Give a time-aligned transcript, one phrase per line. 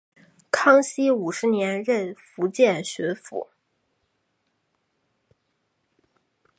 [0.49, 3.49] 康熙五十年任福建巡抚。